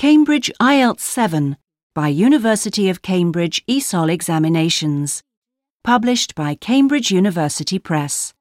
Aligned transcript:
Cambridge 0.00 0.50
IELTS 0.58 1.00
7 1.00 1.58
by 1.94 2.08
University 2.08 2.88
of 2.88 3.02
Cambridge 3.02 3.62
ESOL 3.66 4.10
Examinations. 4.10 5.22
Published 5.84 6.34
by 6.34 6.54
Cambridge 6.54 7.10
University 7.10 7.78
Press. 7.78 8.32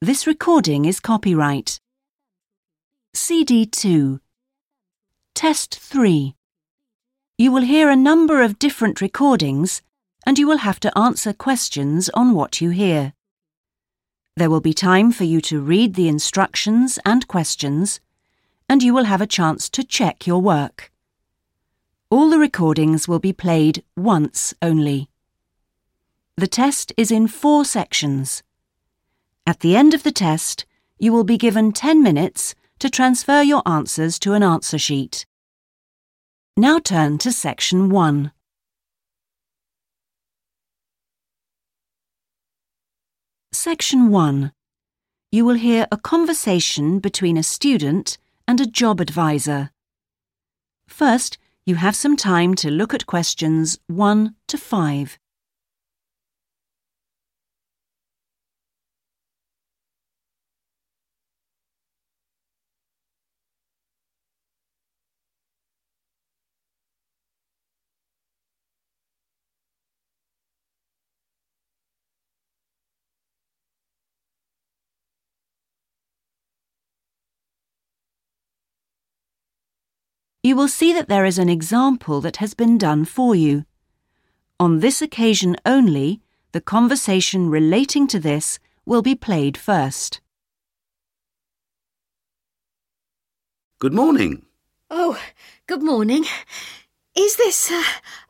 This 0.00 0.26
recording 0.26 0.86
is 0.86 0.98
copyright. 0.98 1.78
CD 3.12 3.66
2 3.66 4.20
Test 5.34 5.78
3 5.78 6.34
You 7.36 7.52
will 7.52 7.64
hear 7.64 7.90
a 7.90 7.94
number 8.10 8.40
of 8.40 8.58
different 8.58 9.02
recordings 9.02 9.82
and 10.24 10.38
you 10.38 10.46
will 10.46 10.64
have 10.64 10.80
to 10.80 10.98
answer 10.98 11.34
questions 11.34 12.08
on 12.14 12.32
what 12.32 12.62
you 12.62 12.70
hear. 12.70 13.12
There 14.38 14.48
will 14.48 14.62
be 14.62 14.72
time 14.72 15.12
for 15.12 15.24
you 15.24 15.42
to 15.42 15.60
read 15.60 15.96
the 15.96 16.08
instructions 16.08 16.98
and 17.04 17.28
questions 17.28 18.00
and 18.72 18.82
you 18.82 18.94
will 18.94 19.04
have 19.04 19.20
a 19.20 19.26
chance 19.26 19.68
to 19.68 19.84
check 19.84 20.26
your 20.26 20.40
work. 20.40 20.90
All 22.08 22.30
the 22.30 22.38
recordings 22.38 23.06
will 23.06 23.18
be 23.18 23.34
played 23.34 23.84
once 23.98 24.54
only. 24.62 25.10
The 26.38 26.46
test 26.46 26.90
is 26.96 27.10
in 27.10 27.28
four 27.28 27.66
sections. 27.66 28.42
At 29.46 29.60
the 29.60 29.76
end 29.76 29.92
of 29.92 30.04
the 30.04 30.10
test, 30.10 30.64
you 30.98 31.12
will 31.12 31.22
be 31.22 31.36
given 31.36 31.72
10 31.72 32.02
minutes 32.02 32.54
to 32.78 32.88
transfer 32.88 33.42
your 33.42 33.60
answers 33.66 34.18
to 34.20 34.32
an 34.32 34.42
answer 34.42 34.78
sheet. 34.78 35.26
Now 36.56 36.78
turn 36.78 37.18
to 37.18 37.30
section 37.30 37.90
1. 37.90 38.32
Section 43.52 44.08
1. 44.08 44.50
You 45.30 45.44
will 45.44 45.56
hear 45.56 45.86
a 45.92 45.98
conversation 45.98 47.00
between 47.00 47.36
a 47.36 47.42
student 47.42 48.16
and 48.52 48.60
a 48.60 48.66
job 48.66 49.00
advisor. 49.00 49.70
First, 50.86 51.38
you 51.64 51.76
have 51.76 51.96
some 51.96 52.18
time 52.18 52.52
to 52.56 52.70
look 52.70 52.92
at 52.92 53.06
questions 53.06 53.78
1 53.86 54.34
to 54.48 54.58
5. 54.58 55.18
You 80.42 80.56
will 80.56 80.68
see 80.68 80.92
that 80.92 81.08
there 81.08 81.24
is 81.24 81.38
an 81.38 81.48
example 81.48 82.20
that 82.20 82.38
has 82.38 82.52
been 82.52 82.76
done 82.76 83.04
for 83.04 83.34
you. 83.34 83.64
On 84.58 84.80
this 84.80 85.00
occasion 85.00 85.56
only, 85.64 86.20
the 86.50 86.60
conversation 86.60 87.48
relating 87.48 88.08
to 88.08 88.18
this 88.18 88.58
will 88.84 89.02
be 89.02 89.14
played 89.14 89.56
first. 89.56 90.20
Good 93.78 93.94
morning. 93.94 94.44
Oh, 94.90 95.16
good 95.68 95.82
morning. 95.82 96.24
Is 97.14 97.36
this, 97.36 97.70
uh, 97.70 97.82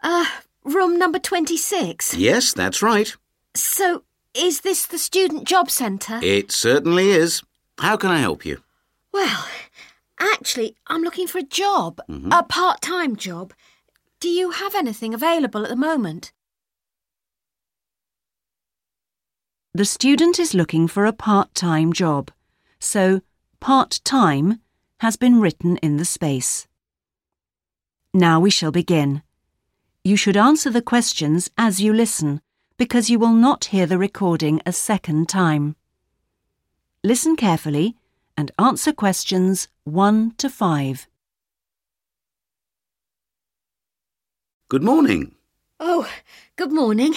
uh, 0.02 0.26
room 0.64 0.98
number 0.98 1.18
26? 1.18 2.14
Yes, 2.14 2.52
that's 2.52 2.82
right. 2.82 3.14
So, 3.54 4.02
is 4.34 4.60
this 4.60 4.86
the 4.86 4.98
Student 4.98 5.44
Job 5.44 5.70
Centre? 5.70 6.20
It 6.22 6.52
certainly 6.52 7.10
is. 7.10 7.42
How 7.78 7.96
can 7.96 8.10
I 8.10 8.18
help 8.18 8.44
you? 8.44 8.62
Well, 9.12 9.46
actually, 10.18 10.76
I'm 10.86 11.02
looking 11.02 11.26
for 11.26 11.38
a 11.38 11.42
job, 11.42 12.00
mm-hmm. 12.08 12.32
a 12.32 12.42
part 12.42 12.80
time 12.80 13.16
job. 13.16 13.52
Do 14.20 14.28
you 14.28 14.50
have 14.50 14.74
anything 14.74 15.14
available 15.14 15.64
at 15.64 15.68
the 15.68 15.76
moment? 15.76 16.32
The 19.74 19.86
student 19.86 20.38
is 20.38 20.52
looking 20.52 20.86
for 20.86 21.06
a 21.06 21.14
part-time 21.14 21.94
job, 21.94 22.30
so 22.78 23.22
part-time 23.58 24.60
has 25.00 25.16
been 25.16 25.40
written 25.40 25.78
in 25.78 25.96
the 25.96 26.04
space. 26.04 26.68
Now 28.12 28.38
we 28.38 28.50
shall 28.50 28.70
begin. 28.70 29.22
You 30.04 30.16
should 30.16 30.36
answer 30.36 30.68
the 30.68 30.82
questions 30.82 31.50
as 31.56 31.80
you 31.80 31.94
listen, 31.94 32.42
because 32.76 33.08
you 33.08 33.18
will 33.18 33.32
not 33.32 33.66
hear 33.66 33.86
the 33.86 33.96
recording 33.96 34.60
a 34.66 34.72
second 34.72 35.30
time. 35.30 35.74
Listen 37.02 37.34
carefully 37.34 37.96
and 38.36 38.50
answer 38.58 38.92
questions 38.92 39.68
1 39.84 40.34
to 40.38 40.48
5. 40.48 41.06
Good 44.68 44.82
morning. 44.82 45.34
Oh, 45.78 46.08
good 46.56 46.72
morning. 46.72 47.14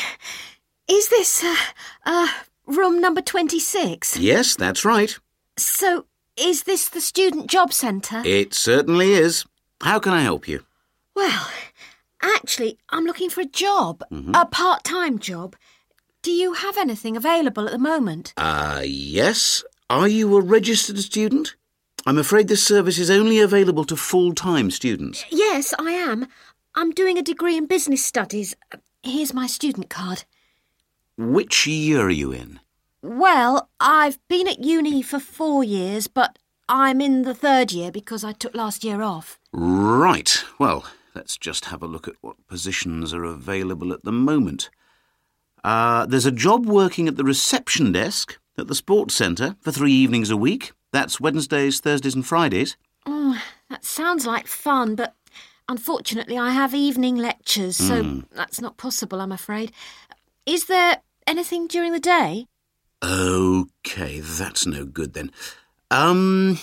Is 0.87 1.09
this, 1.09 1.43
uh, 1.43 1.55
uh, 2.05 2.27
room 2.65 2.99
number 2.99 3.21
26? 3.21 4.17
Yes, 4.17 4.55
that's 4.55 4.83
right. 4.83 5.17
So, 5.57 6.05
is 6.35 6.63
this 6.63 6.89
the 6.89 6.99
Student 7.01 7.47
Job 7.47 7.71
Centre? 7.71 8.21
It 8.25 8.53
certainly 8.53 9.13
is. 9.13 9.45
How 9.81 9.99
can 9.99 10.13
I 10.13 10.21
help 10.21 10.47
you? 10.47 10.65
Well, 11.15 11.47
actually, 12.21 12.77
I'm 12.89 13.05
looking 13.05 13.29
for 13.29 13.41
a 13.41 13.45
job, 13.45 14.03
a 14.33 14.45
part 14.45 14.83
time 14.83 15.19
job. 15.19 15.55
Do 16.21 16.31
you 16.31 16.53
have 16.53 16.77
anything 16.77 17.15
available 17.15 17.67
at 17.67 17.71
the 17.71 17.77
moment? 17.77 18.33
Uh, 18.35 18.81
yes. 18.83 19.63
Are 19.89 20.07
you 20.07 20.35
a 20.35 20.41
registered 20.41 20.97
student? 20.97 21.55
I'm 22.07 22.17
afraid 22.17 22.47
this 22.47 22.65
service 22.65 22.97
is 22.97 23.11
only 23.11 23.39
available 23.39 23.85
to 23.85 23.95
full-time 23.95 24.71
students. 24.71 25.23
Yes, 25.29 25.75
I 25.77 25.91
am. 25.91 26.25
I'm 26.73 26.89
doing 26.89 27.19
a 27.19 27.21
degree 27.21 27.55
in 27.55 27.67
business 27.67 28.03
studies. 28.03 28.55
Here's 29.03 29.31
my 29.31 29.45
student 29.45 29.91
card. 29.91 30.23
Which 31.17 31.67
year 31.67 32.01
are 32.01 32.09
you 32.09 32.31
in? 32.31 32.59
Well, 33.03 33.69
I've 33.79 34.17
been 34.27 34.47
at 34.47 34.63
uni 34.63 35.03
for 35.03 35.19
four 35.19 35.63
years, 35.63 36.07
but 36.07 36.39
I'm 36.67 36.99
in 36.99 37.21
the 37.21 37.35
third 37.35 37.71
year 37.71 37.91
because 37.91 38.23
I 38.23 38.31
took 38.31 38.55
last 38.55 38.83
year 38.83 39.03
off. 39.03 39.39
Right. 39.51 40.43
Well, 40.57 40.85
let's 41.13 41.37
just 41.37 41.65
have 41.65 41.83
a 41.83 41.87
look 41.87 42.07
at 42.07 42.15
what 42.21 42.47
positions 42.47 43.13
are 43.13 43.23
available 43.23 43.93
at 43.93 44.03
the 44.03 44.11
moment. 44.11 44.71
Uh, 45.63 46.07
there's 46.07 46.25
a 46.25 46.31
job 46.31 46.65
working 46.65 47.07
at 47.07 47.17
the 47.17 47.23
reception 47.23 47.91
desk 47.91 48.39
at 48.57 48.67
the 48.67 48.75
sports 48.75 49.13
centre 49.15 49.55
for 49.61 49.71
three 49.71 49.91
evenings 49.93 50.29
a 50.29 50.37
week. 50.37 50.71
That's 50.91 51.19
Wednesdays, 51.19 51.79
Thursdays, 51.79 52.15
and 52.15 52.25
Fridays. 52.25 52.77
Oh, 53.05 53.41
that 53.69 53.83
sounds 53.85 54.25
like 54.25 54.47
fun, 54.47 54.95
but 54.95 55.13
unfortunately, 55.67 56.37
I 56.37 56.51
have 56.51 56.73
evening 56.73 57.15
lectures, 57.17 57.75
so 57.77 58.23
that's 58.31 58.61
not 58.61 58.77
possible, 58.77 59.19
I'm 59.21 59.31
afraid. 59.31 59.71
Is 60.45 60.65
there 60.65 61.01
anything 61.27 61.67
during 61.67 61.91
the 61.91 61.99
day? 61.99 62.47
Okay, 63.03 64.19
that's 64.21 64.65
no 64.65 64.85
good 64.85 65.13
then. 65.13 65.31
Um, 65.91 66.59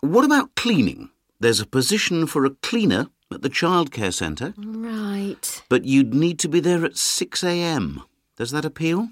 what 0.00 0.24
about 0.24 0.54
cleaning? 0.54 1.10
There's 1.40 1.60
a 1.60 1.66
position 1.66 2.26
for 2.26 2.44
a 2.44 2.50
cleaner 2.50 3.06
at 3.32 3.42
the 3.42 3.50
childcare 3.50 4.12
centre, 4.12 4.54
Right. 4.56 5.62
but 5.68 5.84
you'd 5.84 6.14
need 6.14 6.38
to 6.40 6.48
be 6.48 6.60
there 6.60 6.84
at 6.84 6.96
6 6.96 7.42
a.m. 7.44 8.02
Does 8.36 8.50
that 8.52 8.64
appeal? 8.64 9.08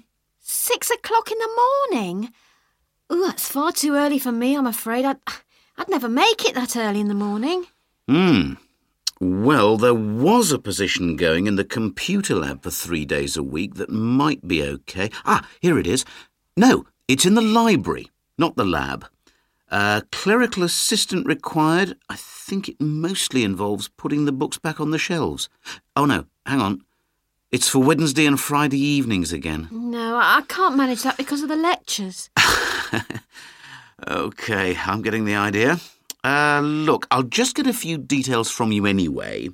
Six 0.47 0.91
o'clock 0.91 1.31
in 1.31 1.39
the 1.39 1.89
morning? 1.89 2.31
Ooh, 3.11 3.25
that's 3.25 3.49
far 3.49 3.71
too 3.71 3.95
early 3.95 4.19
for 4.19 4.31
me, 4.31 4.55
I'm 4.55 4.67
afraid. 4.67 5.03
I'd, 5.03 5.17
I'd 5.75 5.89
never 5.89 6.07
make 6.07 6.45
it 6.45 6.53
that 6.53 6.77
early 6.77 6.99
in 6.99 7.07
the 7.07 7.15
morning. 7.15 7.65
Hmm. 8.07 8.53
Well, 9.19 9.75
there 9.75 9.95
was 9.95 10.51
a 10.51 10.59
position 10.59 11.15
going 11.15 11.47
in 11.47 11.55
the 11.55 11.63
computer 11.63 12.35
lab 12.35 12.61
for 12.61 12.69
three 12.69 13.05
days 13.05 13.35
a 13.35 13.41
week 13.41 13.73
that 13.75 13.89
might 13.89 14.47
be 14.47 14.61
okay. 14.61 15.09
Ah, 15.25 15.47
here 15.61 15.79
it 15.79 15.87
is. 15.87 16.05
No, 16.55 16.85
it's 17.07 17.25
in 17.25 17.33
the 17.33 17.41
library, 17.41 18.11
not 18.37 18.55
the 18.55 18.65
lab. 18.65 19.07
Uh, 19.71 20.01
clerical 20.11 20.61
assistant 20.61 21.25
required. 21.25 21.97
I 22.07 22.17
think 22.17 22.69
it 22.69 22.79
mostly 22.79 23.43
involves 23.43 23.87
putting 23.87 24.25
the 24.25 24.31
books 24.31 24.59
back 24.59 24.79
on 24.79 24.91
the 24.91 24.99
shelves. 24.99 25.49
Oh 25.95 26.05
no, 26.05 26.27
hang 26.45 26.61
on. 26.61 26.83
It's 27.55 27.69
for 27.69 27.79
Wednesday 27.79 28.25
and 28.25 28.37
Friday 28.37 28.81
evenings 28.81 29.31
again. 29.31 29.69
No, 29.71 30.17
I 30.17 30.39
I 30.39 30.41
can't 30.41 30.75
manage 30.75 31.03
that 31.03 31.15
because 31.15 31.41
of 31.41 31.47
the 31.47 31.55
lectures. 31.55 32.29
Okay, 34.09 34.75
I'm 34.75 35.01
getting 35.01 35.23
the 35.23 35.35
idea. 35.35 35.79
Uh, 36.21 36.59
look, 36.61 37.07
I'll 37.09 37.23
just 37.23 37.55
get 37.55 37.65
a 37.65 37.71
few 37.71 37.97
details 37.97 38.51
from 38.51 38.73
you 38.73 38.85
anyway, 38.85 39.47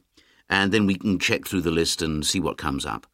and 0.49 0.71
then 0.71 0.87
we 0.87 0.95
can 0.95 1.19
check 1.19 1.45
through 1.45 1.61
the 1.61 1.69
list 1.69 2.01
and 2.01 2.25
see 2.25 2.39
what 2.39 2.57
comes 2.57 2.87
up. 2.87 3.05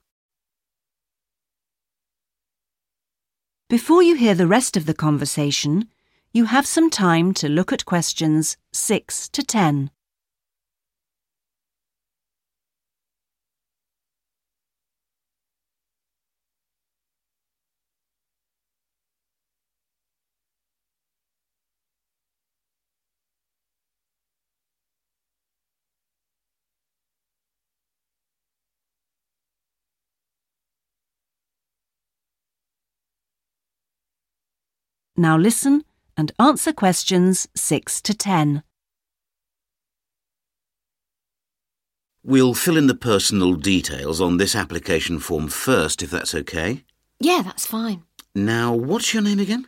Before 3.69 4.01
you 4.01 4.15
hear 4.15 4.35
the 4.35 4.47
rest 4.47 4.77
of 4.77 4.85
the 4.85 4.93
conversation, 4.93 5.89
you 6.31 6.45
have 6.45 6.65
some 6.65 6.89
time 6.89 7.33
to 7.33 7.49
look 7.49 7.73
at 7.73 7.83
questions 7.83 8.55
6 8.71 9.27
to 9.29 9.43
10. 9.43 9.91
Now 35.17 35.35
listen 35.35 35.83
and 36.15 36.31
answer 36.39 36.71
questions 36.71 37.47
6 37.55 38.01
to 38.01 38.13
10. 38.13 38.61
We'll 42.23 42.53
fill 42.53 42.77
in 42.77 42.87
the 42.87 42.93
personal 42.93 43.55
details 43.55 44.21
on 44.21 44.37
this 44.37 44.55
application 44.55 45.19
form 45.19 45.47
first, 45.47 46.03
if 46.03 46.11
that's 46.11 46.35
OK. 46.35 46.83
Yeah, 47.19 47.41
that's 47.43 47.65
fine. 47.65 48.03
Now, 48.35 48.73
what's 48.73 49.13
your 49.13 49.23
name 49.23 49.39
again? 49.39 49.67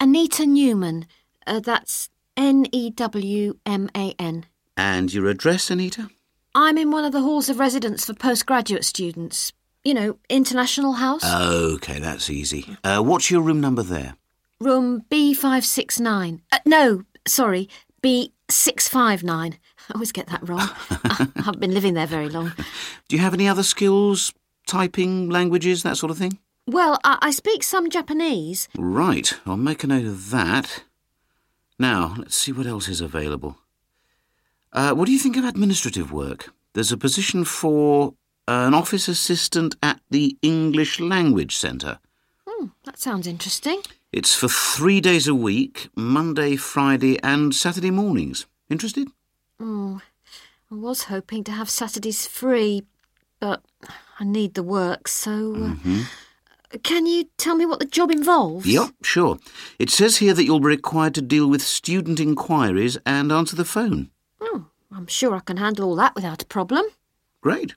Anita 0.00 0.44
Newman. 0.44 1.06
Uh, 1.46 1.60
that's 1.60 2.10
N 2.36 2.66
E 2.72 2.90
W 2.90 3.54
M 3.64 3.88
A 3.96 4.14
N. 4.18 4.44
And 4.76 5.14
your 5.14 5.28
address, 5.28 5.70
Anita? 5.70 6.10
I'm 6.54 6.76
in 6.76 6.90
one 6.90 7.04
of 7.04 7.12
the 7.12 7.22
halls 7.22 7.48
of 7.48 7.58
residence 7.58 8.04
for 8.04 8.12
postgraduate 8.12 8.84
students. 8.84 9.52
You 9.84 9.94
know, 9.94 10.18
International 10.28 10.94
House. 10.94 11.22
OK, 11.24 12.00
that's 12.00 12.28
easy. 12.28 12.76
Uh, 12.82 13.00
what's 13.02 13.30
your 13.30 13.40
room 13.40 13.60
number 13.60 13.82
there? 13.82 14.16
Room 14.60 15.02
B569. 15.10 16.40
Uh, 16.52 16.58
no, 16.66 17.04
sorry, 17.26 17.68
B659. 18.02 19.54
I 19.88 19.94
always 19.94 20.12
get 20.12 20.26
that 20.26 20.46
wrong. 20.46 20.68
I 20.90 21.28
haven't 21.36 21.60
been 21.60 21.74
living 21.74 21.94
there 21.94 22.06
very 22.06 22.28
long. 22.28 22.52
Do 23.08 23.16
you 23.16 23.22
have 23.22 23.34
any 23.34 23.48
other 23.48 23.62
skills? 23.62 24.32
Typing, 24.66 25.30
languages, 25.30 25.82
that 25.82 25.96
sort 25.96 26.10
of 26.10 26.18
thing? 26.18 26.38
Well, 26.66 27.00
I, 27.02 27.18
I 27.22 27.30
speak 27.30 27.62
some 27.62 27.88
Japanese. 27.90 28.68
Right, 28.76 29.32
I'll 29.46 29.56
make 29.56 29.82
a 29.82 29.86
note 29.86 30.04
of 30.04 30.30
that. 30.30 30.84
Now, 31.78 32.14
let's 32.18 32.36
see 32.36 32.52
what 32.52 32.66
else 32.66 32.86
is 32.86 33.00
available. 33.00 33.56
Uh, 34.72 34.92
what 34.92 35.06
do 35.06 35.12
you 35.12 35.18
think 35.18 35.36
of 35.38 35.44
administrative 35.44 36.12
work? 36.12 36.52
There's 36.74 36.92
a 36.92 36.98
position 36.98 37.44
for 37.44 38.14
an 38.46 38.74
office 38.74 39.08
assistant 39.08 39.74
at 39.82 40.00
the 40.10 40.36
English 40.42 41.00
Language 41.00 41.56
Centre. 41.56 41.98
Hmm, 42.46 42.66
that 42.84 42.98
sounds 42.98 43.26
interesting. 43.26 43.80
It's 44.12 44.34
for 44.34 44.48
three 44.48 45.00
days 45.00 45.28
a 45.28 45.34
week 45.34 45.88
Monday, 45.94 46.56
Friday, 46.56 47.18
and 47.22 47.54
Saturday 47.54 47.90
mornings. 47.92 48.46
Interested? 48.68 49.08
Oh, 49.60 50.00
I 50.70 50.74
was 50.74 51.04
hoping 51.04 51.44
to 51.44 51.52
have 51.52 51.70
Saturdays 51.70 52.26
free, 52.26 52.82
but 53.38 53.62
I 54.18 54.24
need 54.24 54.54
the 54.54 54.62
work, 54.62 55.08
so. 55.08 55.54
Uh, 55.54 55.58
Mm-hmm. 55.74 56.00
Can 56.84 57.04
you 57.04 57.24
tell 57.36 57.56
me 57.56 57.66
what 57.66 57.80
the 57.80 57.84
job 57.84 58.12
involves? 58.12 58.64
Yep, 58.64 58.90
sure. 59.02 59.38
It 59.80 59.90
says 59.90 60.18
here 60.18 60.32
that 60.34 60.44
you'll 60.44 60.60
be 60.60 60.66
required 60.66 61.16
to 61.16 61.20
deal 61.20 61.48
with 61.50 61.62
student 61.62 62.20
inquiries 62.20 62.96
and 63.04 63.32
answer 63.32 63.56
the 63.56 63.64
phone. 63.64 64.10
Oh, 64.40 64.66
I'm 64.92 65.08
sure 65.08 65.34
I 65.34 65.40
can 65.40 65.56
handle 65.56 65.88
all 65.88 65.96
that 65.96 66.14
without 66.14 66.42
a 66.42 66.46
problem. 66.46 66.84
Great. 67.40 67.74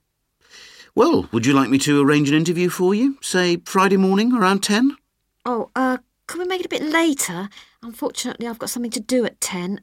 Well, 0.94 1.28
would 1.32 1.48
you 1.48 1.54
like 1.54 1.72
me 1.72 1.80
to 1.80 2.04
arrange 2.04 2.30
an 2.30 2.36
interview 2.36 2.70
for 2.70 2.94
you? 2.94 3.18
Say 3.20 3.58
Friday 3.66 3.98
morning 3.98 4.32
around 4.32 4.62
10? 4.62 4.96
Oh, 5.44 5.72
uh, 5.76 5.98
could 6.28 6.40
we 6.40 6.46
make 6.46 6.62
it 6.62 6.66
a 6.66 6.70
bit 6.70 6.82
later? 6.82 7.50
Unfortunately, 7.82 8.48
I've 8.48 8.60
got 8.60 8.70
something 8.70 8.92
to 8.92 9.00
do 9.00 9.26
at 9.26 9.42
10. 9.42 9.82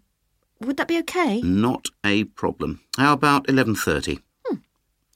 Would 0.60 0.76
that 0.76 0.88
be 0.88 0.98
okay? 0.98 1.40
Not 1.40 1.88
a 2.04 2.24
problem. 2.24 2.80
How 2.96 3.12
about 3.12 3.46
11.30? 3.46 4.20
Hmm. 4.46 4.56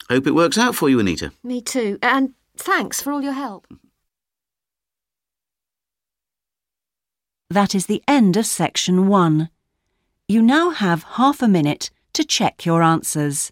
Hope 0.09 0.27
it 0.27 0.35
works 0.35 0.57
out 0.57 0.75
for 0.75 0.89
you, 0.89 0.99
Anita. 0.99 1.31
Me 1.43 1.61
too. 1.61 1.97
And 2.01 2.33
thanks 2.57 3.01
for 3.01 3.11
all 3.11 3.21
your 3.21 3.33
help. 3.33 3.67
That 7.49 7.75
is 7.75 7.85
the 7.85 8.03
end 8.07 8.37
of 8.37 8.45
section 8.45 9.07
1. 9.07 9.49
You 10.27 10.41
now 10.41 10.71
have 10.71 11.03
half 11.03 11.41
a 11.41 11.47
minute 11.47 11.91
to 12.13 12.23
check 12.23 12.65
your 12.65 12.81
answers. 12.81 13.51